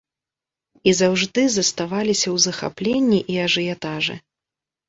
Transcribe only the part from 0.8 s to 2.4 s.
І заўжды заставаліся